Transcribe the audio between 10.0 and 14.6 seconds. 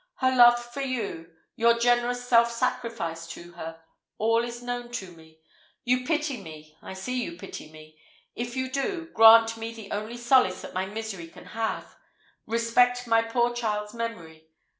solace that my misery can have respect my poor child's memory!